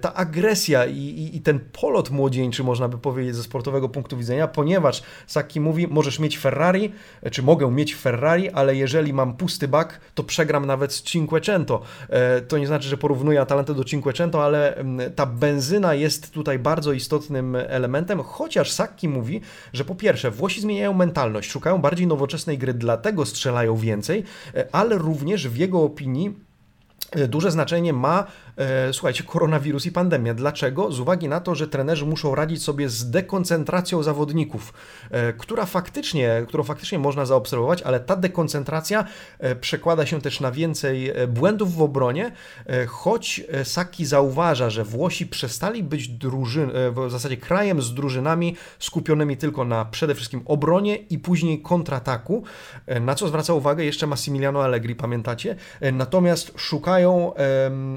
[0.00, 4.48] ta agresja i, i, i ten polot młodzieńczy, można by powiedzieć, ze sportowego punktu widzenia,
[4.48, 6.92] ponieważ Sacchi mówi, możesz mieć Ferrari,
[7.30, 11.82] czy mogę mieć Ferrari, ale jeżeli mam pusty bak, to przegram nawet z Cinquecento.
[12.08, 16.58] E, to nie znaczy, że porównuję Atalantę do Cinquecento, ale mm, ta benzyna jest tutaj
[16.58, 19.40] bardzo istotnym elementem, chociaż Sacchi mówi,
[19.72, 24.98] że po pierwsze Włosi zmieniają mentalność, szukają bardziej nowoczesnej gry, dlatego strzelają więcej, e, ale
[24.98, 26.36] również w jego opinii
[27.12, 28.26] e, duże znaczenie ma
[28.92, 30.34] słuchajcie, koronawirus i pandemia.
[30.34, 30.92] Dlaczego?
[30.92, 34.72] Z uwagi na to, że trenerzy muszą radzić sobie z dekoncentracją zawodników,
[35.10, 39.04] e, która faktycznie, którą faktycznie można zaobserwować, ale ta dekoncentracja
[39.38, 42.32] e, przekłada się też na więcej błędów w obronie,
[42.88, 49.64] choć Saki zauważa, że Włosi przestali być drużyn, w zasadzie krajem z drużynami skupionymi tylko
[49.64, 52.44] na przede wszystkim obronie i później kontrataku,
[53.00, 55.56] na co zwraca uwagę jeszcze Massimiliano Allegri, pamiętacie?
[55.92, 57.32] Natomiast szukają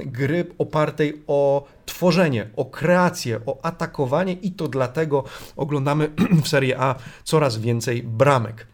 [0.05, 5.23] gry opartej o tworzenie, o kreację, o atakowanie i to dlatego
[5.55, 6.09] oglądamy
[6.43, 8.67] w Serie A coraz więcej bramek.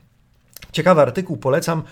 [0.75, 1.83] Ciekawy artykuł, polecam.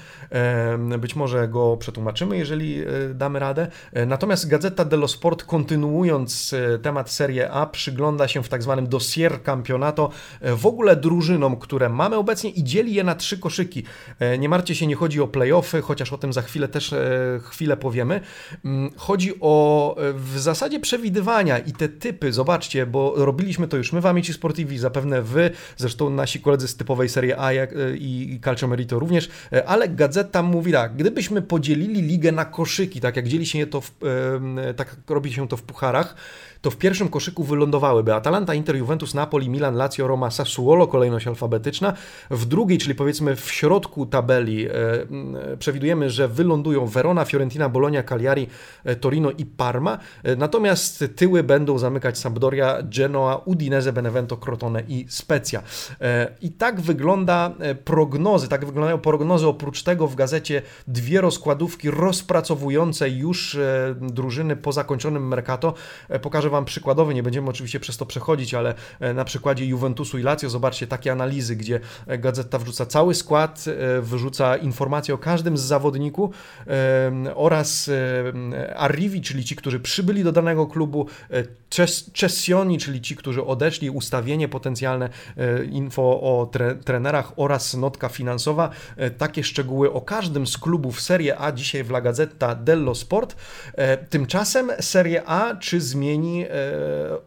[1.00, 3.68] Być może go przetłumaczymy, jeżeli e, damy radę.
[3.94, 8.88] E, natomiast Gazeta dello Sport, kontynuując e, temat Serie A, przygląda się w tak zwanym
[8.88, 10.10] dossier campionato
[10.42, 13.84] w ogóle drużynom, które mamy obecnie i dzieli je na trzy koszyki.
[14.40, 16.96] Nie martwcie się, nie chodzi o playoffy, chociaż o tym za chwilę też
[17.44, 18.22] chwilę powiemy.
[18.66, 24.02] Mm, chodzi o w zasadzie przewidywania i te typy, zobaczcie, bo robiliśmy to już my
[24.02, 27.54] w Amici Sportivi, zapewne wy, zresztą nasi koledzy z typowej Serie A
[27.96, 33.16] i Calcio Merito również, e, ale Gazeta mówi tak, gdybyśmy podzielili ligę na koszyki, tak
[33.16, 33.92] jak dzieli się to w,
[34.76, 36.16] tak robi się to w pucharach,
[36.64, 41.94] to w pierwszym koszyku wylądowałyby Atalanta, Inter, Juventus, Napoli, Milan, Lazio, Roma, Sassuolo, kolejność alfabetyczna.
[42.32, 44.72] W drugiej, czyli powiedzmy w środku tabeli, e,
[45.60, 48.48] przewidujemy, że wylądują Verona, Fiorentina, Bologna, Cagliari,
[48.84, 49.98] e, Torino i Parma.
[50.24, 55.64] E, natomiast tyły będą zamykać Sampdoria, Genoa, Udinese, Benevento, Crotone i Spezia.
[56.42, 57.52] I tak wygląda
[57.86, 59.48] prognozy, tak wyglądają prognozy.
[59.48, 63.58] Oprócz tego w gazecie dwie rozkładówki rozpracowujące już
[64.02, 65.74] drużyny po zakończonym Mercato.
[66.22, 68.74] Pokażę Wam przykładowy, nie będziemy oczywiście przez to przechodzić, ale
[69.16, 73.66] na przykładzie Juventusu i Lazio zobaczcie takie analizy, gdzie gazeta wrzuca cały skład,
[74.02, 76.36] wyrzuca informacje o każdym z zawodników
[77.36, 77.90] oraz
[78.76, 81.08] arrivi, czyli ci, którzy przybyli do danego klubu,
[82.14, 88.70] cessioni, czyli ci, którzy odeszli, ustawienie potencjalne, e, info o tre trenerach oraz notka finansowa.
[88.98, 93.36] E, takie szczegóły o każdym z klubów Serie A dzisiaj w La Gazzetta dello Sport.
[93.74, 96.43] E, tymczasem Serie A czy zmieni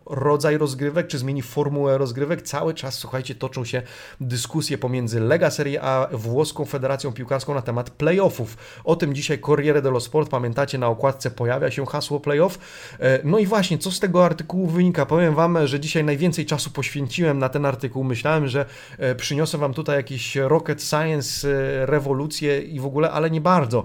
[0.07, 2.42] rodzaj rozgrywek, czy zmieni formułę rozgrywek?
[2.42, 3.83] Cały czas, słuchajcie, toczą się
[4.20, 8.57] dyskusje pomiędzy Lega Serie A, włoską Federacją Piłkarską na temat playoffów.
[8.85, 12.59] O tym dzisiaj Corriere dello Sport, pamiętacie, na okładce pojawia się hasło playoff.
[13.24, 15.07] No i właśnie, co z tego artykułu wynika?
[15.07, 18.05] Powiem Wam, że dzisiaj najwięcej czasu poświęciłem na ten artykuł.
[18.05, 18.64] Myślałem, że
[18.98, 23.85] e, przyniosę Wam tutaj jakiś rocket science, e, rewolucję i w ogóle, ale nie bardzo.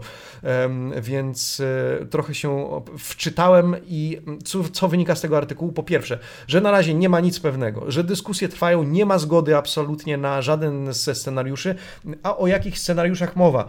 [1.01, 1.59] Więc
[2.01, 5.71] e, trochę się wczytałem i co, co wynika z tego artykułu?
[5.71, 9.57] Po pierwsze, że na razie nie ma nic pewnego, że dyskusje trwają, nie ma zgody
[9.57, 11.75] absolutnie na żaden ze scenariuszy,
[12.23, 13.65] a o jakich scenariuszach mowa?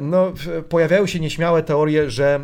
[0.00, 0.32] No,
[0.68, 2.40] pojawiają się nieśmiałe teorie, że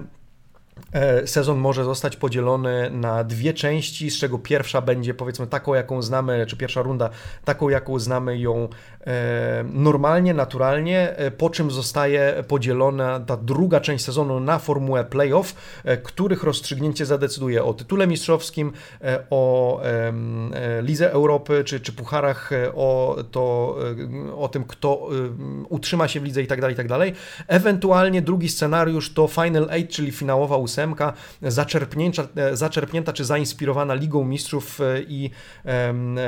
[0.93, 6.03] E, sezon może zostać podzielony na dwie części, z czego pierwsza będzie powiedzmy taką, jaką
[6.03, 7.11] znamy, czy pierwsza runda
[7.45, 8.69] taką, jaką znamy ją e,
[9.73, 15.55] normalnie, naturalnie, e, po czym zostaje podzielona ta druga część sezonu na formułę playoff,
[16.03, 18.73] których rozstrzygnięcie zadecyduje o tytule mistrzowskim,
[19.31, 19.81] o
[20.83, 23.77] Lidze Europy, czy, czy pucharach, o, to,
[24.37, 25.09] o tym, kto
[25.69, 27.12] utrzyma się w lidze i tak dalej, tak dalej.
[27.49, 34.25] Ewentualnie drugi scenariusz to Final Eight, czyli finałowa ósemka, zaczerpnięta, e, zaczerpnięta czy zainspirowana Ligą
[34.25, 35.31] Mistrzów e, i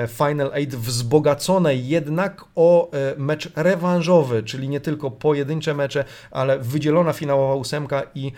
[0.08, 7.12] Final Eight wzbogacone jednak o e, mecz rewanżowy, czyli nie tylko pojedyncze mecze, ale wydzielona
[7.12, 8.32] finałowa ósemka i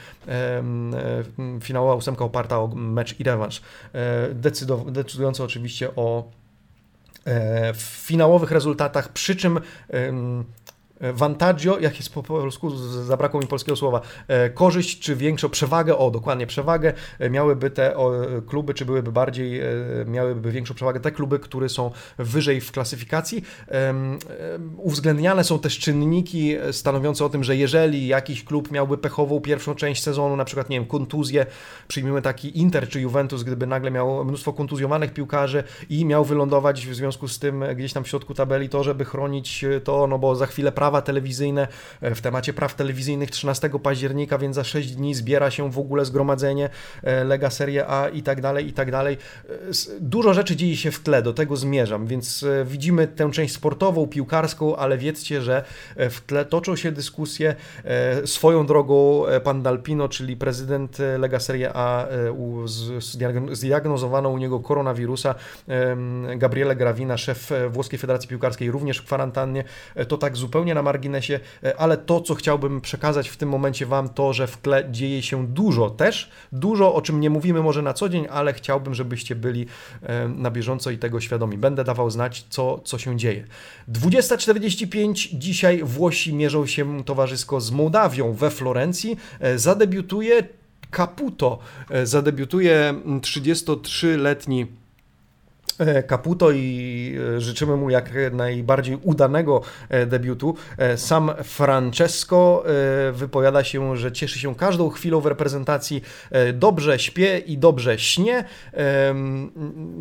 [1.61, 3.63] finałowa ósemka oparta o mecz i rewanż.
[4.87, 6.31] Decydujące oczywiście o
[7.77, 9.61] finałowych rezultatach, przy czym
[11.01, 12.71] vantaggio, jak jest po polsku,
[13.05, 17.95] zabrakło mi polskiego słowa, e, korzyść czy większą przewagę, o dokładnie przewagę, e, miałyby te
[18.47, 19.65] kluby, czy byłyby bardziej, e,
[20.07, 23.45] miałyby większą przewagę te kluby, które są wyżej w klasyfikacji.
[24.77, 30.03] Uwzględniane są też czynniki stanowiące o tym, że jeżeli jakiś klub miałby pechową pierwszą część
[30.03, 31.47] sezonu, na przykład, nie wiem, kontuzję,
[31.89, 36.95] przyjmijmy taki Inter czy Juventus, gdyby nagle miał mnóstwo kontuzjowanych piłkarzy i miał wylądować w
[36.95, 40.47] związku z tym gdzieś tam w środku tabeli to, żeby chronić to, no bo za
[40.47, 41.69] chwilę prawa prawa telewizyjne.
[42.01, 46.05] E, w temacie praw telewizyjnych 13 października, więc za 6 dni zbiera się w ogóle
[46.05, 46.71] zgromadzenie
[47.03, 49.17] e, Lega Serie A i tak dalej, i tak dalej.
[49.49, 49.53] E,
[50.01, 54.77] dużo rzeczy dzieje się w tle, do tego zmierzam, więc widzimy tę część sportową, piłkarską,
[54.77, 55.65] ale wiedzcie, że
[55.97, 57.55] w tle toczą się dyskusje.
[58.25, 62.07] Swoją drogą pan Dalpino, czyli prezydent Lega Serie A,
[63.53, 65.35] zdiagnozowano u niego koronawirusa.
[66.37, 69.65] Gabriele Gravina, szef Włoskiej Federacji Piłkarskiej, również w kwarantannie.
[70.09, 73.87] To tak zupełnie na na marginesie, e, ale to, co chciałbym przekazać w tym momencie
[73.87, 77.83] Wam, to, że w tle dzieje się dużo też, dużo, o czym nie mówimy może
[77.83, 79.67] na co dzień, ale chciałbym, żebyście byli
[80.03, 81.59] e, na bieżąco i tego świadomi.
[81.59, 83.45] Będę dawał znać, co, co się dzieje.
[83.93, 89.17] 20.45 dzisiaj Włosi mierzą się towarzysko z Mołdawią we Florencji.
[89.41, 90.43] E, zadebiutuje
[90.91, 91.59] Caputo,
[92.05, 94.80] zadebiutuje 33-letni E,
[96.07, 100.55] Caputo i e, życzymy mu jak najbardziej udanego e, debiutu.
[100.97, 102.65] Sam Francesco
[103.13, 106.03] wypowiada się, że cieszy się każdą chwilą w reprezentacji,
[106.55, 108.45] dobrze śpie i dobrze śnie.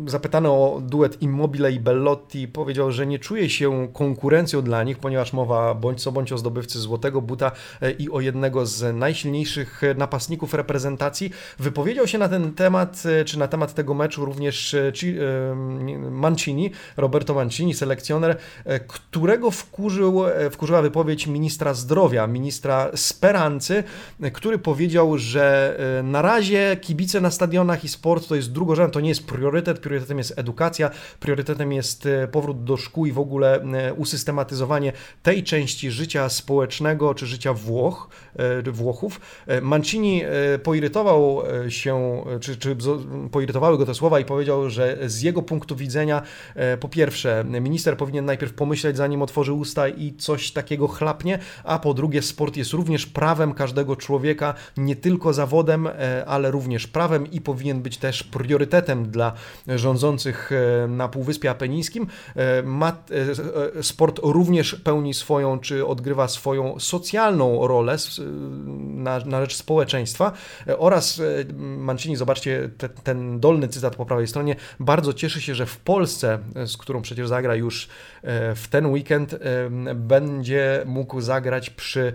[0.06, 5.32] Zapytany o duet Immobile i Bellotti powiedział, że nie czuje się konkurencją dla nich, ponieważ
[5.32, 7.52] mowa bądź co bądź o zdobywcy złotego buta
[7.98, 11.30] i o jednego z najsilniejszych napastników reprezentacji.
[11.58, 14.76] Wypowiedział się na ten temat, czy na temat tego meczu również
[16.10, 23.84] Mancini, Roberto Mancini, selekcjoner, e, którego wkurzył, e, wkurzyła wypowiedź ministra zdrowia, ministra Sperancy,
[24.20, 25.50] e, który powiedział, że
[26.02, 30.18] na razie kibice na stadionach i sport to jest drugorzędne, to nie jest priorytet, priorytetem
[30.18, 33.64] jest edukacja, priorytetem jest powrót do szkół i w ogóle
[33.96, 38.08] usystematyzowanie tej części życia społecznego czy życia Włoch,
[38.72, 39.20] Włochów.
[39.62, 40.22] Mancini
[40.62, 42.76] poirytował się, czy, czy
[43.30, 46.22] poirytowały go te słowa i powiedział, że z jego punktu punktu widzenia.
[46.80, 51.94] Po pierwsze, minister powinien najpierw pomyśleć, zanim otworzy usta i coś takiego chlapnie, a po
[51.94, 55.88] drugie, sport jest również prawem każdego człowieka, nie tylko zawodem,
[56.26, 59.32] ale również prawem i powinien być też priorytetem dla
[59.66, 60.50] rządzących
[60.88, 62.06] na Półwyspie Apenińskim.
[63.82, 67.96] Sport również pełni swoją, czy odgrywa swoją socjalną rolę
[68.78, 70.32] na, na rzecz społeczeństwa
[70.78, 71.22] oraz
[71.58, 76.38] Mancini, zobaczcie te, ten dolny cytat po prawej stronie, bardzo cieszy się, że w Polsce,
[76.66, 77.88] z którą przecież zagra już
[78.22, 79.38] e, w ten weekend, e,
[79.94, 82.12] będzie mógł zagrać przy, e,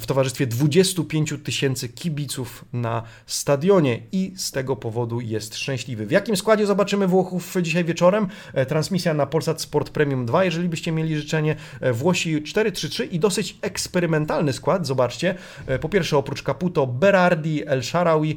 [0.00, 6.06] w towarzystwie 25 tysięcy kibiców na stadionie i z tego powodu jest szczęśliwy.
[6.06, 8.28] W jakim składzie zobaczymy Włochów dzisiaj wieczorem?
[8.68, 11.56] Transmisja na Polsat Sport Premium 2, jeżeli byście mieli życzenie.
[11.92, 15.34] Włosi 4-3-3 i dosyć eksperymentalny skład, zobaczcie.
[15.80, 18.36] Po pierwsze oprócz Caputo, Berardi, El Sharawi,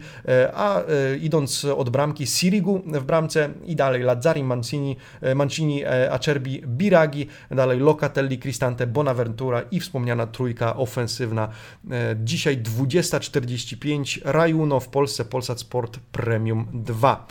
[0.53, 0.82] a
[1.22, 7.28] idąc od bramki Sirigu w bramce i dalej Lazzari, Mancini, e, Mancini e, Acerbi, Biragi,
[7.51, 11.49] dalej Locatelli, Cristante, Bonaventura i wspomniana trójka ofensywna.
[11.91, 17.28] E, dzisiaj 20.45 Rajuno w Polsce, Polsat Sport Premium 2.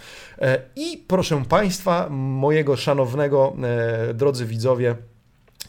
[0.76, 3.56] I proszę Państwa, mojego szanownego,
[4.14, 4.96] drodzy widzowie,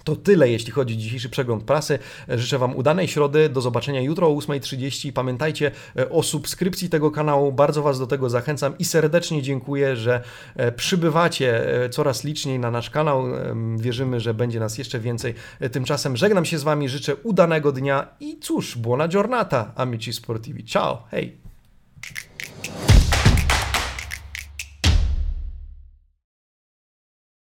[0.03, 1.99] to tyle, jeśli chodzi o dzisiejszy przegląd prasy.
[2.29, 3.49] Życzę Wam udanej środy.
[3.49, 5.13] Do zobaczenia jutro o 8.30.
[5.13, 7.51] Pamiętajcie e, o subskrypcji tego kanału.
[7.51, 10.21] Bardzo Was do tego zachęcam i serdecznie dziękuję, że
[10.55, 13.23] e, przybywacie e, coraz liczniej na nasz kanał.
[13.77, 15.33] Wierzymy, że będzie nas jeszcze więcej.
[15.71, 20.63] Tymczasem żegnam się z Wami, życzę udanego dnia i cóż, buona giornata, amici sportivi.
[20.63, 21.40] Ciao, hej!